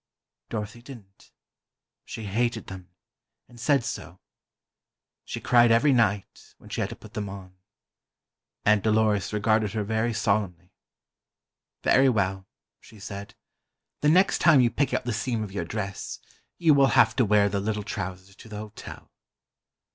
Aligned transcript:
Dorothy 0.49 0.81
didn't. 0.81 1.31
She 2.05 2.25
hated 2.25 2.65
them, 2.65 2.89
and 3.47 3.59
said 3.59 3.83
so. 3.83 4.19
She 5.25 5.39
cried 5.39 5.69
every 5.69 5.93
night, 5.93 6.55
when 6.57 6.71
she 6.71 6.81
had 6.81 6.89
to 6.89 6.95
put 6.95 7.13
them 7.13 7.29
on. 7.29 7.53
Aunt 8.65 8.83
Dolores 8.83 9.31
regarded 9.31 9.73
her 9.73 9.83
very 9.83 10.11
solemnly. 10.11 10.73
"Very 11.83 12.09
well," 12.09 12.47
she 12.79 12.99
said, 12.99 13.35
"the 14.01 14.09
next 14.09 14.39
time 14.39 14.59
you 14.59 14.71
pick 14.71 14.91
out 14.91 15.05
the 15.05 15.13
seam 15.13 15.43
of 15.43 15.51
your 15.51 15.65
dress, 15.65 16.17
you 16.57 16.73
will 16.73 16.87
have 16.97 17.15
to 17.17 17.23
wear 17.23 17.47
the 17.47 17.59
little 17.59 17.83
trousers 17.83 18.35
to 18.37 18.49
the 18.49 18.57
hotel." 18.57 19.11